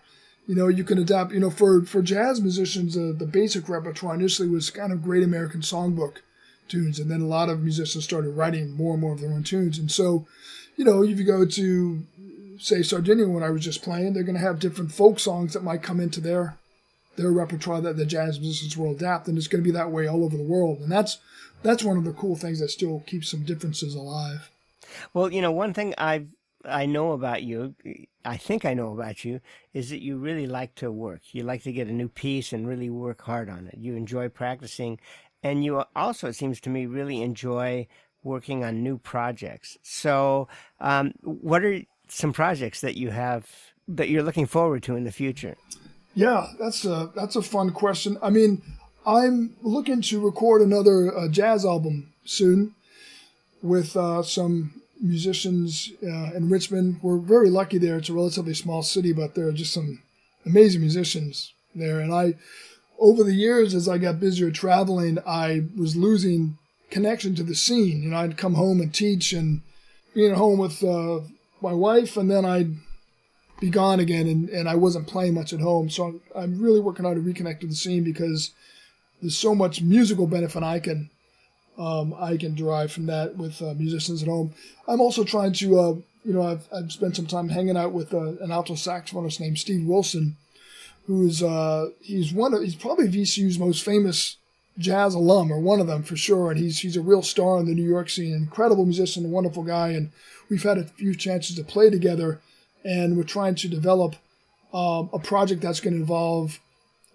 You 0.51 0.57
know, 0.57 0.67
you 0.67 0.83
can 0.83 0.99
adapt. 0.99 1.31
You 1.31 1.39
know, 1.39 1.49
for 1.49 1.83
for 1.83 2.03
jazz 2.03 2.41
musicians, 2.41 2.97
uh, 2.97 3.13
the 3.17 3.25
basic 3.25 3.69
repertoire 3.69 4.17
initially 4.17 4.49
was 4.49 4.69
kind 4.69 4.93
of 4.93 5.01
Great 5.01 5.23
American 5.23 5.61
Songbook 5.61 6.17
tunes, 6.67 6.99
and 6.99 7.09
then 7.09 7.21
a 7.21 7.27
lot 7.27 7.49
of 7.49 7.63
musicians 7.63 8.03
started 8.03 8.31
writing 8.31 8.73
more 8.73 8.95
and 8.95 9.01
more 9.01 9.13
of 9.13 9.21
their 9.21 9.31
own 9.31 9.45
tunes. 9.45 9.79
And 9.79 9.89
so, 9.89 10.27
you 10.75 10.85
know, 10.85 11.05
if 11.05 11.21
you 11.21 11.25
go 11.25 11.47
to 11.47 12.05
say 12.59 12.83
Sardinia 12.83 13.29
when 13.29 13.45
I 13.45 13.51
was 13.51 13.63
just 13.63 13.85
playing, 13.85 14.13
they're 14.13 14.25
going 14.25 14.39
to 14.39 14.45
have 14.45 14.59
different 14.59 14.91
folk 14.91 15.21
songs 15.21 15.53
that 15.53 15.63
might 15.63 15.85
come 15.85 16.01
into 16.01 16.21
their 16.21 16.59
their 17.15 17.31
repertoire 17.31 17.81
that 17.83 17.97
the 17.97 18.05
jazz 18.05 18.41
musicians 18.41 18.77
will 18.77 18.91
adapt, 18.91 19.29
and 19.29 19.39
it's 19.39 19.47
going 19.47 19.63
to 19.63 19.71
be 19.71 19.77
that 19.79 19.93
way 19.93 20.09
all 20.09 20.25
over 20.25 20.37
the 20.37 20.43
world. 20.43 20.81
And 20.81 20.91
that's 20.91 21.19
that's 21.63 21.85
one 21.85 21.97
of 21.97 22.03
the 22.03 22.13
cool 22.13 22.35
things 22.35 22.59
that 22.59 22.71
still 22.71 23.05
keeps 23.07 23.31
some 23.31 23.45
differences 23.45 23.95
alive. 23.95 24.51
Well, 25.15 25.33
you 25.33 25.43
know, 25.43 25.53
one 25.53 25.75
thing 25.75 25.95
I 25.97 26.27
I 26.65 26.87
know 26.87 27.13
about 27.13 27.43
you, 27.43 27.75
I 28.25 28.37
think 28.37 28.65
I 28.65 28.75
know 28.75 28.93
about 28.93 29.25
you, 29.25 29.41
is 29.73 29.91
that 29.91 30.03
you 30.03 30.19
really 30.19 30.47
like 30.47 30.75
to 30.77 30.93
work. 30.93 31.21
You 31.33 31.43
like 31.43 31.63
to 31.63 31.73
get 31.73 31.89
a 31.89 31.93
new 31.93 32.09
piece 32.09 32.53
and 32.53 32.69
really 32.69 32.91
work 32.91 33.23
hard 33.23 33.49
on 33.49 33.67
it. 33.67 33.79
You 33.79 33.95
enjoy 33.95 34.29
practicing, 34.29 34.99
and 35.43 35.65
you 35.65 35.85
also, 35.97 36.29
it 36.29 36.35
seems 36.35 36.61
to 36.63 36.71
me, 36.71 36.87
really 36.87 37.23
enjoy 37.23 37.87
working 38.23 38.65
on 38.65 38.83
new 38.83 38.99
projects. 38.99 39.79
So, 39.83 40.49
um, 40.81 41.15
what 41.23 41.65
are 41.65 41.81
some 42.09 42.33
projects 42.33 42.81
that 42.83 42.97
you 42.97 43.11
have 43.11 43.47
that 43.89 44.09
you're 44.09 44.23
looking 44.23 44.47
forward 44.47 44.83
to 44.85 44.97
in 44.97 45.05
the 45.05 45.13
future? 45.13 45.57
Yeah, 46.15 46.49
that's 46.59 46.85
a 46.85 47.11
that's 47.15 47.37
a 47.37 47.43
fun 47.43 47.71
question. 47.71 48.19
I 48.23 48.31
mean, 48.31 48.63
I'm 49.07 49.57
looking 49.63 50.03
to 50.03 50.21
record 50.21 50.61
another 50.61 51.17
uh, 51.17 51.29
jazz 51.29 51.65
album 51.65 52.13
soon 52.25 52.75
with 53.63 53.97
uh, 53.97 54.23
some 54.23 54.80
musicians 55.01 55.91
uh, 56.03 56.33
in 56.35 56.49
Richmond. 56.49 57.01
We're 57.03 57.19
very 57.19 57.51
lucky 57.51 57.79
there. 57.79 57.97
It's 57.97 58.09
a 58.09 58.15
relatively 58.15 58.55
small 58.55 58.83
city, 58.83 59.13
but 59.13 59.35
there 59.35 59.49
are 59.49 59.53
just 59.53 59.73
some 59.73 60.03
amazing 60.45 60.81
musicians 60.81 61.53
there. 61.75 62.01
And 62.01 62.13
I 62.13 62.35
over 62.99 63.25
the 63.25 63.35
years, 63.35 63.75
as 63.75 63.89
I 63.89 63.99
got 63.99 64.21
busier 64.21 64.51
traveling, 64.51 65.19
I 65.27 65.63
was 65.77 65.97
losing 65.97 66.59
connection 66.91 67.35
to 67.37 67.43
the 67.43 67.55
scene. 67.55 68.03
You 68.03 68.11
know, 68.11 68.19
I'd 68.19 68.37
come 68.37 68.55
home 68.55 68.81
and 68.81 68.93
teach 68.93 69.33
and 69.33 69.63
be 70.15 70.29
at 70.29 70.37
home 70.37 70.59
with 70.59 70.85
uh, 70.85 71.21
my 71.63 71.73
wife, 71.73 72.17
and 72.17 72.31
then 72.31 72.45
I'd 72.45 72.75
be 73.59 73.71
gone 73.71 74.01
again, 74.01 74.27
and, 74.27 74.49
and 74.51 74.69
I 74.69 74.75
wasn't 74.75 75.07
playing 75.07 75.35
much 75.35 75.53
at 75.53 75.61
home. 75.61 75.89
So 75.89 76.05
I'm, 76.05 76.21
I'm 76.35 76.61
really 76.61 76.81
working 76.81 77.05
hard 77.05 77.17
to 77.17 77.23
reconnect 77.23 77.61
to 77.61 77.67
the 77.67 77.75
scene 77.75 78.05
because 78.05 78.51
there's 79.21 79.37
so 79.37 79.55
much 79.55 79.83
musical 79.83 80.27
benefit 80.27 80.63
I 80.63 80.81
can 80.81 81.11
um, 81.79 82.15
I 82.19 82.37
can 82.37 82.55
derive 82.55 82.93
from 82.93 83.07
that 83.07 83.37
with 83.37 83.61
uh, 83.63 83.75
musicians 83.75 84.23
at 84.23 84.29
home. 84.29 84.53
I'm 84.87 85.01
also 85.01 85.25
trying 85.25 85.53
to, 85.55 85.79
uh, 85.79 85.95
you 86.25 86.35
know, 86.35 86.43
I've, 86.43 86.69
I've 86.73 86.93
spent 86.93 87.17
some 87.17 87.27
time 87.27 87.49
hanging 87.49 87.77
out 87.77 87.93
with 87.93 88.13
uh, 88.13 88.37
an 88.41 88.51
alto 88.51 88.75
saxophonist 88.75 89.41
named 89.41 89.59
Steve 89.59 89.87
Wilson 89.87 90.37
who's 91.11 91.43
uh, 91.43 91.89
he's 92.01 92.33
one 92.33 92.55
of 92.55 92.63
he's 92.63 92.77
probably 92.77 93.09
VCU's 93.09 93.59
most 93.59 93.85
famous 93.85 94.37
jazz 94.79 95.13
alum 95.15 95.53
or 95.53 95.59
one 95.59 95.81
of 95.81 95.89
them 95.89 96.05
for 96.05 96.17
sure, 96.17 96.51
and 96.51 96.61
he's 96.61 96.81
he's 96.81 96.97
a 96.97 97.03
real 97.03 97.23
star 97.23 97.59
in 97.59 97.67
the 97.67 97.75
New 97.75 97.89
York 97.89 98.09
scene. 98.09 98.33
Incredible 98.33 98.85
musician, 98.85 99.25
a 99.25 99.29
wonderful 99.29 99.65
guy, 99.65 99.89
and 99.89 100.13
we've 100.49 100.63
had 100.63 100.79
a 100.79 100.85
few 100.85 101.15
chances 101.15 101.57
to 101.57 101.65
play 101.65 101.91
together, 101.91 102.41
and 102.85 103.17
we're 103.17 103.25
trying 103.25 103.57
to 103.57 103.69
develop 103.69 104.15
um, 104.73 105.11
a 105.13 105.19
project 105.19 105.63
that's 105.63 105.81
going 105.81 105.95
to 105.95 106.01
involve 106.01 106.61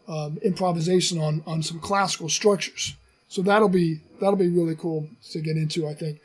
um, 0.09 0.39
improvisation 0.43 1.19
on 1.19 1.41
on 1.47 1.63
some 1.63 1.79
classical 1.79 2.27
structures. 2.27 2.95
So 3.35 3.41
that'll 3.41 3.67
be 3.67 3.99
that'll 4.21 4.37
be 4.37 4.47
really 4.47 4.75
cool 4.77 5.09
to 5.31 5.41
get 5.41 5.57
into, 5.57 5.85
I 5.89 5.93
think. 5.93 6.21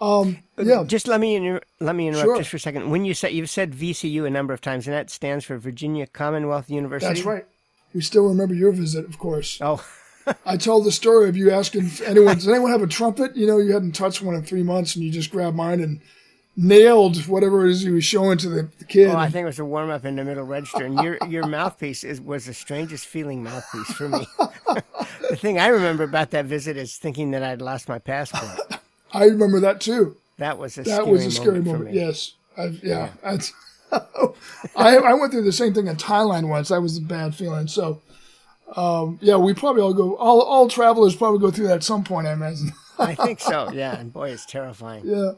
Um, 0.00 0.38
yeah. 0.58 0.82
Just 0.84 1.06
let 1.06 1.20
me 1.20 1.36
inter- 1.36 1.60
let 1.78 1.94
me 1.94 2.08
interrupt 2.08 2.26
Sure. 2.26 2.36
just 2.38 2.50
for 2.50 2.56
a 2.56 2.60
second. 2.60 2.90
When 2.90 3.04
you 3.04 3.14
said 3.14 3.32
you've 3.32 3.48
said 3.48 3.72
VCU 3.72 4.26
a 4.26 4.30
number 4.30 4.52
of 4.52 4.60
times, 4.60 4.88
and 4.88 4.94
that 4.94 5.10
stands 5.10 5.44
for 5.44 5.58
Virginia 5.58 6.08
Commonwealth 6.08 6.68
University. 6.68 7.14
That's 7.14 7.24
right. 7.24 7.46
We 7.94 8.00
still 8.00 8.26
remember 8.26 8.54
your 8.54 8.72
visit, 8.72 9.04
of 9.04 9.16
course. 9.16 9.58
Oh, 9.60 9.84
I 10.44 10.56
told 10.56 10.86
the 10.86 10.90
story 10.90 11.28
of 11.28 11.36
you 11.36 11.52
asking 11.52 11.88
anyone, 12.04 12.34
does 12.34 12.48
anyone 12.48 12.72
have 12.72 12.82
a 12.82 12.88
trumpet? 12.88 13.36
You 13.36 13.46
know, 13.46 13.58
you 13.58 13.72
hadn't 13.72 13.92
touched 13.92 14.20
one 14.20 14.34
in 14.34 14.42
three 14.42 14.64
months, 14.64 14.96
and 14.96 15.04
you 15.04 15.12
just 15.12 15.30
grabbed 15.30 15.56
mine 15.56 15.80
and 15.80 16.00
nailed 16.56 17.26
whatever 17.26 17.66
it 17.66 17.70
is 17.70 17.82
he 17.82 17.90
was 17.90 18.04
showing 18.04 18.38
to 18.38 18.48
the, 18.48 18.68
the 18.78 18.84
kid. 18.84 19.08
well, 19.08 19.16
I 19.16 19.28
think 19.30 19.44
it 19.44 19.46
was 19.46 19.58
a 19.58 19.64
warm 19.64 19.90
up 19.90 20.04
in 20.04 20.16
the 20.16 20.24
middle 20.24 20.44
register, 20.44 20.84
and 20.84 21.00
your 21.00 21.18
your 21.28 21.46
mouthpiece 21.46 22.04
is, 22.04 22.20
was 22.20 22.46
the 22.46 22.54
strangest 22.54 23.06
feeling 23.06 23.42
mouthpiece 23.42 23.92
for 23.92 24.08
me. 24.08 24.26
the 25.28 25.36
thing 25.36 25.58
I 25.58 25.68
remember 25.68 26.04
about 26.04 26.30
that 26.30 26.46
visit 26.46 26.76
is 26.76 26.96
thinking 26.96 27.30
that 27.32 27.42
I'd 27.42 27.62
lost 27.62 27.88
my 27.88 27.98
passport. 27.98 28.80
I 29.12 29.24
remember 29.24 29.60
that 29.60 29.80
too. 29.80 30.16
That 30.38 30.58
was 30.58 30.78
a 30.78 30.82
That 30.82 31.00
scary 31.02 31.10
was 31.10 31.26
a 31.26 31.30
scary 31.30 31.60
moment, 31.60 31.66
moment. 31.66 31.88
for 31.90 31.94
me. 31.94 32.00
Yes. 32.00 32.32
I, 32.56 32.64
yeah. 32.82 33.08
That's, 33.22 33.52
I, 34.76 34.96
I 34.96 35.14
went 35.14 35.32
through 35.32 35.42
the 35.44 35.52
same 35.52 35.74
thing 35.74 35.86
in 35.86 35.96
Thailand 35.96 36.48
once. 36.48 36.68
That 36.68 36.80
was 36.80 36.96
a 36.96 37.02
bad 37.02 37.34
feeling. 37.34 37.66
So, 37.68 38.00
um, 38.76 39.18
yeah, 39.20 39.36
we 39.36 39.52
probably 39.52 39.82
all 39.82 39.92
go, 39.92 40.16
all, 40.16 40.40
all 40.42 40.68
travelers 40.68 41.14
probably 41.16 41.40
go 41.40 41.50
through 41.50 41.66
that 41.68 41.76
at 41.76 41.82
some 41.84 42.04
point, 42.04 42.26
I 42.26 42.32
imagine. 42.32 42.72
I 42.98 43.14
think 43.14 43.40
so. 43.40 43.70
Yeah, 43.74 43.98
and 43.98 44.12
boy, 44.12 44.30
it's 44.30 44.46
terrifying. 44.46 45.02
yeah. 45.04 45.32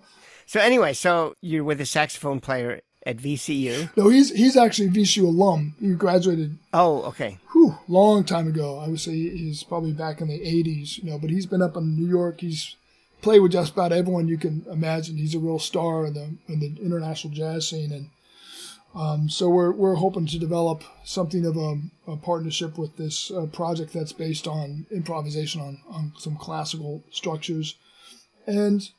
So 0.52 0.61
anyway, 0.61 0.92
so 0.92 1.35
you're 1.40 1.64
with 1.64 1.80
a 1.80 1.87
saxophone 1.87 2.38
player 2.38 2.82
at 3.06 3.16
VCU. 3.16 3.88
No, 3.97 4.11
he's 4.11 4.28
he's 4.28 4.54
actually 4.54 4.88
a 4.88 4.90
VCU 4.90 5.23
alum. 5.23 5.75
He 5.80 5.94
graduated 5.94 6.59
Oh, 6.75 7.04
okay. 7.04 7.38
whew, 7.52 7.78
long 7.88 8.23
time 8.23 8.47
ago. 8.49 8.78
I 8.78 8.88
would 8.88 9.00
say 9.00 9.12
he's 9.12 9.62
probably 9.62 9.92
back 9.92 10.21
in 10.21 10.28
the 10.28 10.38
80s, 10.38 10.99
you 10.99 11.09
know, 11.09 11.18
but 11.18 11.30
he's 11.30 11.47
been 11.47 11.62
up 11.62 11.78
in 11.78 11.97
New 11.97 12.06
York. 12.06 12.42
He's 12.42 12.76
played 13.23 13.40
with 13.40 13.52
just 13.52 13.73
about 13.73 13.92
everyone 13.92 14.28
you 14.28 14.37
can 14.37 14.66
imagine. 14.71 15.16
He's 15.16 15.35
a 15.35 15.38
real 15.38 15.59
star 15.59 16.04
in 16.04 16.12
the 16.12 16.35
in 16.49 16.61
the 16.61 16.76
international 16.82 17.32
jazz 17.32 17.71
scene, 17.71 17.90
and 17.90 18.11
um, 18.94 19.30
so 19.30 19.49
we're 19.49 19.73
we're 19.73 19.94
hoping 19.94 20.26
to 20.26 20.38
develop 20.38 20.85
something 21.02 21.47
of 21.47 21.56
a, 21.56 21.80
a 22.06 22.16
partnership 22.18 22.76
with 22.76 22.99
this 22.99 23.30
uh, 23.30 23.47
project 23.47 23.94
that's 23.94 24.12
based 24.12 24.47
on 24.47 24.85
improvisation 24.90 25.62
on 25.62 25.78
on 25.90 26.12
some 26.18 26.37
classical 26.37 27.02
structures, 27.11 27.76
and 28.47 28.90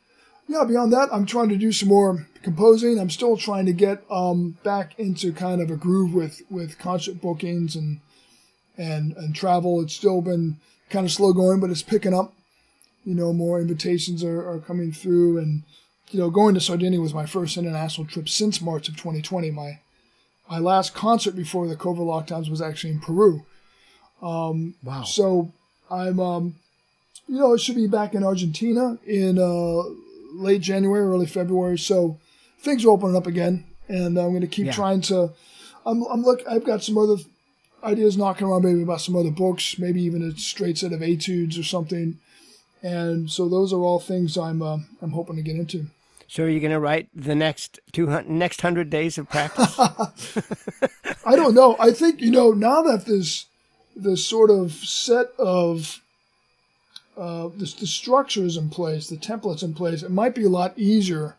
yeah, 0.47 0.63
beyond 0.63 0.93
that, 0.93 1.09
I'm 1.11 1.25
trying 1.25 1.49
to 1.49 1.57
do 1.57 1.71
some 1.71 1.89
more 1.89 2.27
composing. 2.41 2.99
I'm 2.99 3.09
still 3.09 3.37
trying 3.37 3.65
to 3.65 3.73
get 3.73 4.03
um, 4.09 4.57
back 4.63 4.97
into 4.99 5.31
kind 5.33 5.61
of 5.61 5.71
a 5.71 5.75
groove 5.75 6.13
with 6.13 6.41
with 6.49 6.79
concert 6.79 7.21
bookings 7.21 7.75
and 7.75 7.99
and 8.77 9.15
and 9.15 9.35
travel. 9.35 9.81
It's 9.81 9.95
still 9.95 10.21
been 10.21 10.57
kind 10.89 11.05
of 11.05 11.11
slow 11.11 11.33
going, 11.33 11.59
but 11.59 11.69
it's 11.69 11.83
picking 11.83 12.13
up. 12.13 12.33
You 13.05 13.15
know, 13.15 13.33
more 13.33 13.59
invitations 13.59 14.23
are, 14.23 14.47
are 14.47 14.59
coming 14.59 14.91
through, 14.91 15.37
and 15.37 15.63
you 16.11 16.19
know, 16.19 16.29
going 16.29 16.53
to 16.53 16.61
Sardinia 16.61 17.01
was 17.01 17.13
my 17.13 17.25
first 17.25 17.57
international 17.57 18.07
trip 18.07 18.29
since 18.29 18.61
March 18.61 18.87
of 18.87 18.95
2020. 18.95 19.51
My 19.51 19.79
my 20.49 20.59
last 20.59 20.93
concert 20.93 21.35
before 21.35 21.67
the 21.67 21.75
COVID 21.75 21.99
lockdowns 21.99 22.49
was 22.49 22.61
actually 22.61 22.91
in 22.91 22.99
Peru. 22.99 23.45
Wow. 24.83 25.03
So 25.03 25.51
I'm, 25.89 26.19
um, 26.19 26.55
you 27.27 27.39
know, 27.39 27.53
I 27.53 27.57
should 27.57 27.75
be 27.75 27.87
back 27.87 28.13
in 28.13 28.23
Argentina 28.23 28.97
in 29.05 29.37
uh, 29.37 29.83
late 30.33 30.61
January, 30.61 31.03
early 31.05 31.25
February. 31.27 31.77
So 31.77 32.19
things 32.59 32.83
are 32.85 32.89
opening 32.89 33.15
up 33.15 33.27
again, 33.27 33.65
and 33.87 34.17
I'm 34.17 34.29
going 34.29 34.41
to 34.41 34.47
keep 34.47 34.65
Yeah. 34.67 34.71
trying 34.73 35.01
to. 35.01 35.31
I'm, 35.85 36.03
I'm 36.03 36.23
look. 36.23 36.41
I've 36.49 36.65
got 36.65 36.83
some 36.83 36.97
other 36.97 37.17
ideas 37.83 38.17
knocking 38.17 38.47
around, 38.47 38.63
maybe 38.63 38.81
about 38.81 39.01
some 39.01 39.15
other 39.15 39.31
books, 39.31 39.77
maybe 39.77 40.01
even 40.01 40.21
a 40.23 40.37
straight 40.37 40.77
set 40.77 40.93
of 40.93 41.01
etudes 41.01 41.57
or 41.57 41.63
something. 41.63 42.17
And 42.81 43.29
so 43.29 43.47
those 43.47 43.71
are 43.73 43.79
all 43.81 43.99
things 43.99 44.37
I'm 44.37 44.61
uh, 44.61 44.77
I'm 45.01 45.11
hoping 45.11 45.35
to 45.37 45.41
get 45.41 45.55
into. 45.55 45.87
So 46.27 46.43
are 46.45 46.49
you 46.49 46.59
going 46.59 46.71
to 46.71 46.79
write 46.79 47.09
the 47.13 47.35
next 47.35 47.79
two 47.91 48.07
hundred 48.07 48.29
next 48.29 48.61
hundred 48.61 48.89
days 48.89 49.17
of 49.17 49.29
practice? 49.29 49.77
I 51.25 51.35
don't 51.35 51.53
know. 51.53 51.75
I 51.79 51.91
think 51.91 52.21
you 52.21 52.31
know 52.31 52.51
now 52.51 52.81
that 52.83 53.05
this 53.05 53.45
this 53.95 54.25
sort 54.25 54.49
of 54.49 54.71
set 54.71 55.27
of 55.37 56.01
uh, 57.17 57.49
this 57.55 57.73
the 57.73 57.87
structure 57.87 58.43
is 58.43 58.57
in 58.57 58.69
place, 58.69 59.07
the 59.07 59.17
templates 59.17 59.63
in 59.63 59.73
place. 59.73 60.03
It 60.03 60.11
might 60.11 60.35
be 60.35 60.45
a 60.45 60.49
lot 60.49 60.77
easier 60.77 61.35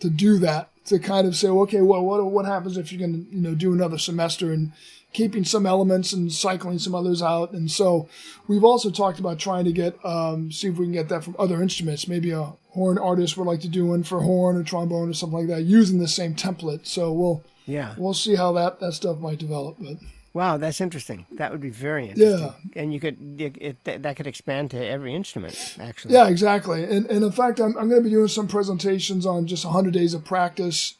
to 0.00 0.10
do 0.10 0.38
that 0.38 0.70
to 0.86 0.98
kind 0.98 1.26
of 1.26 1.36
say, 1.36 1.48
okay, 1.48 1.80
well, 1.82 2.04
what 2.04 2.24
what 2.24 2.46
happens 2.46 2.76
if 2.76 2.92
you're 2.92 3.06
going 3.06 3.26
to 3.26 3.30
you 3.34 3.42
know 3.42 3.54
do 3.54 3.72
another 3.72 3.98
semester 3.98 4.52
and 4.52 4.72
keeping 5.12 5.44
some 5.44 5.66
elements 5.66 6.12
and 6.12 6.32
cycling 6.32 6.78
some 6.78 6.94
others 6.94 7.22
out. 7.22 7.52
And 7.52 7.70
so 7.70 8.08
we've 8.46 8.64
also 8.64 8.90
talked 8.90 9.18
about 9.18 9.38
trying 9.38 9.64
to 9.64 9.72
get 9.72 10.04
um, 10.04 10.52
see 10.52 10.68
if 10.68 10.76
we 10.76 10.86
can 10.86 10.92
get 10.92 11.08
that 11.08 11.24
from 11.24 11.36
other 11.38 11.62
instruments. 11.62 12.08
Maybe 12.08 12.30
a 12.30 12.52
horn 12.70 12.98
artist 12.98 13.36
would 13.36 13.46
like 13.46 13.60
to 13.60 13.68
do 13.68 13.86
one 13.86 14.02
for 14.02 14.20
horn 14.22 14.56
or 14.56 14.62
trombone 14.62 15.10
or 15.10 15.14
something 15.14 15.38
like 15.38 15.48
that 15.48 15.62
using 15.62 15.98
the 15.98 16.08
same 16.08 16.34
template. 16.34 16.86
So 16.86 17.12
we'll 17.12 17.44
yeah 17.66 17.94
we'll 17.98 18.14
see 18.14 18.34
how 18.34 18.52
that 18.52 18.80
that 18.80 18.92
stuff 18.92 19.18
might 19.18 19.38
develop. 19.38 19.76
But 19.78 19.96
Wow, 20.34 20.56
that's 20.56 20.80
interesting. 20.80 21.26
That 21.32 21.50
would 21.50 21.60
be 21.60 21.70
very 21.70 22.08
interesting. 22.08 22.52
Yeah. 22.74 22.80
And 22.80 22.92
you 22.92 23.00
could 23.00 23.40
it, 23.40 23.56
it, 23.84 24.02
that 24.02 24.16
could 24.16 24.26
expand 24.26 24.70
to 24.72 24.86
every 24.86 25.14
instrument, 25.14 25.76
actually. 25.80 26.14
yeah, 26.14 26.28
exactly. 26.28 26.84
And 26.84 27.06
and 27.06 27.24
in 27.24 27.32
fact, 27.32 27.60
I'm 27.60 27.76
I'm 27.76 27.88
going 27.88 28.02
to 28.02 28.08
be 28.08 28.10
doing 28.10 28.28
some 28.28 28.46
presentations 28.46 29.26
on 29.26 29.46
just 29.46 29.64
100 29.64 29.92
days 29.92 30.14
of 30.14 30.24
practice 30.24 30.94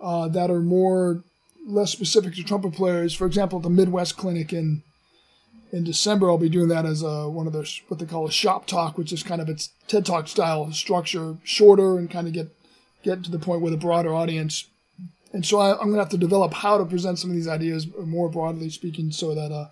uh, 0.00 0.28
that 0.28 0.50
are 0.50 0.60
more 0.60 1.22
less 1.66 1.90
specific 1.90 2.34
to 2.34 2.44
trumpet 2.44 2.72
players. 2.72 3.14
For 3.14 3.26
example, 3.26 3.60
the 3.60 3.70
Midwest 3.70 4.16
Clinic 4.16 4.52
in 4.52 4.82
in 5.70 5.84
December, 5.84 6.30
I'll 6.30 6.38
be 6.38 6.48
doing 6.48 6.68
that 6.68 6.86
as 6.86 7.02
a, 7.02 7.28
one 7.28 7.46
of 7.46 7.52
those 7.52 7.82
what 7.88 8.00
they 8.00 8.06
call 8.06 8.26
a 8.26 8.32
shop 8.32 8.66
talk, 8.66 8.96
which 8.96 9.12
is 9.12 9.22
kind 9.22 9.40
of 9.40 9.48
its 9.48 9.70
TED 9.86 10.06
Talk 10.06 10.28
style 10.28 10.72
structure, 10.72 11.36
shorter 11.44 11.98
and 11.98 12.10
kind 12.10 12.26
of 12.26 12.32
get 12.32 12.54
get 13.02 13.22
to 13.24 13.30
the 13.30 13.38
point 13.38 13.60
with 13.60 13.72
a 13.72 13.78
broader 13.78 14.14
audience. 14.14 14.66
And 15.32 15.44
so 15.44 15.58
I, 15.58 15.72
I'm 15.72 15.88
going 15.88 15.94
to 15.94 15.98
have 16.00 16.08
to 16.10 16.18
develop 16.18 16.54
how 16.54 16.78
to 16.78 16.84
present 16.84 17.18
some 17.18 17.30
of 17.30 17.36
these 17.36 17.48
ideas 17.48 17.86
more 17.98 18.28
broadly 18.28 18.70
speaking, 18.70 19.10
so 19.10 19.34
that 19.34 19.52
uh, 19.52 19.68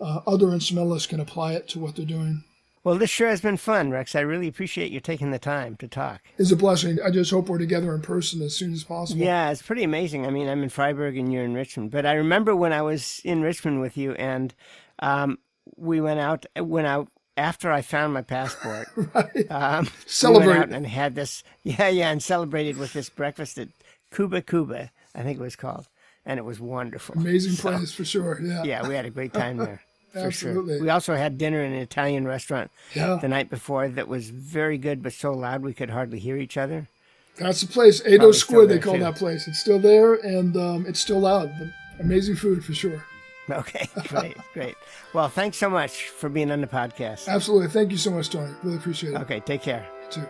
uh, 0.00 0.20
other 0.26 0.52
instrumentalists 0.52 1.06
can 1.06 1.20
apply 1.20 1.54
it 1.54 1.68
to 1.68 1.78
what 1.78 1.96
they're 1.96 2.06
doing. 2.06 2.44
Well, 2.82 2.96
this 2.96 3.10
sure 3.10 3.28
has 3.28 3.42
been 3.42 3.58
fun, 3.58 3.90
Rex. 3.90 4.14
I 4.14 4.20
really 4.20 4.48
appreciate 4.48 4.90
you 4.90 5.00
taking 5.00 5.32
the 5.32 5.38
time 5.38 5.76
to 5.76 5.88
talk. 5.88 6.22
It's 6.38 6.50
a 6.50 6.56
blessing. 6.56 6.98
I 7.04 7.10
just 7.10 7.30
hope 7.30 7.48
we're 7.48 7.58
together 7.58 7.94
in 7.94 8.00
person 8.00 8.40
as 8.40 8.56
soon 8.56 8.72
as 8.72 8.84
possible. 8.84 9.20
Yeah, 9.20 9.50
it's 9.50 9.60
pretty 9.60 9.84
amazing. 9.84 10.26
I 10.26 10.30
mean, 10.30 10.48
I'm 10.48 10.62
in 10.62 10.70
Freiburg 10.70 11.18
and 11.18 11.30
you're 11.30 11.44
in 11.44 11.52
Richmond, 11.52 11.90
but 11.90 12.06
I 12.06 12.14
remember 12.14 12.56
when 12.56 12.72
I 12.72 12.80
was 12.80 13.20
in 13.22 13.42
Richmond 13.42 13.82
with 13.82 13.98
you, 13.98 14.12
and 14.12 14.54
um, 15.00 15.38
we 15.76 16.00
went 16.00 16.20
out. 16.20 16.46
Went 16.56 16.86
out 16.86 17.08
after 17.36 17.70
I 17.70 17.82
found 17.82 18.14
my 18.14 18.22
passport. 18.22 18.88
right. 19.14 19.50
Um, 19.50 19.88
Celebrate. 20.06 20.68
We 20.68 20.74
and 20.74 20.86
had 20.86 21.14
this. 21.14 21.42
Yeah, 21.62 21.88
yeah, 21.88 22.10
and 22.10 22.22
celebrated 22.22 22.78
with 22.78 22.94
this 22.94 23.10
breakfast 23.10 23.58
at 23.58 23.68
Kuba 24.14 24.42
Kuba, 24.42 24.90
I 25.14 25.22
think 25.22 25.38
it 25.38 25.42
was 25.42 25.56
called, 25.56 25.86
and 26.26 26.38
it 26.38 26.44
was 26.44 26.60
wonderful. 26.60 27.16
Amazing 27.16 27.52
So, 27.52 27.70
place 27.70 27.92
for 27.92 28.04
sure. 28.04 28.40
Yeah. 28.42 28.62
Yeah, 28.64 28.88
we 28.88 28.94
had 28.94 29.04
a 29.06 29.10
great 29.10 29.32
time 29.32 29.56
there. 29.56 29.80
For 30.12 30.18
Absolutely. 30.18 30.74
Sure. 30.74 30.82
We 30.82 30.90
also 30.90 31.14
had 31.14 31.38
dinner 31.38 31.62
in 31.62 31.72
an 31.72 31.78
Italian 31.78 32.26
restaurant 32.26 32.72
Yeah. 32.96 33.18
the 33.22 33.28
night 33.28 33.48
before 33.48 33.86
that 33.90 34.08
was 34.08 34.28
very 34.30 34.76
good, 34.76 35.04
but 35.04 35.12
so 35.12 35.30
loud 35.32 35.62
we 35.62 35.72
could 35.72 35.90
hardly 35.90 36.18
hear 36.18 36.36
each 36.36 36.56
other. 36.56 36.88
That's 37.36 37.60
the 37.60 37.68
place. 37.68 38.00
Edo 38.04 38.16
Probably 38.18 38.32
Squid, 38.32 38.68
they 38.70 38.78
call 38.80 38.94
too. 38.94 39.00
that 39.04 39.14
place. 39.14 39.46
It's 39.46 39.60
still 39.60 39.78
there 39.78 40.14
and 40.14 40.56
um, 40.56 40.84
it's 40.88 40.98
still 40.98 41.20
loud, 41.20 41.52
but 41.60 41.68
amazing 42.04 42.34
food 42.34 42.64
for 42.64 42.74
sure. 42.74 43.04
Okay, 43.48 43.88
great, 44.08 44.36
great. 44.52 44.74
Well, 45.14 45.28
thanks 45.28 45.58
so 45.58 45.70
much 45.70 46.08
for 46.08 46.28
being 46.28 46.50
on 46.50 46.60
the 46.60 46.66
podcast. 46.66 47.28
Absolutely. 47.28 47.68
Thank 47.68 47.92
you 47.92 47.96
so 47.96 48.10
much, 48.10 48.30
Tony. 48.30 48.52
Really 48.64 48.78
appreciate 48.78 49.14
it. 49.14 49.20
Okay, 49.20 49.38
take 49.38 49.62
care. 49.62 49.86
You 50.06 50.10
too. 50.22 50.28